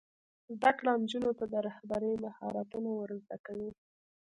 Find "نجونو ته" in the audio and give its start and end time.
1.03-1.45